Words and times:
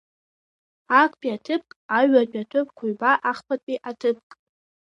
Актәи 1.01 1.35
аҭыԥк, 1.35 1.69
аҩбатәи 1.97 2.41
аҭыԥқәа 2.43 2.83
ҩба, 2.89 3.11
ахԥатәи 3.29 3.83
аҭыԥк. 3.89 4.29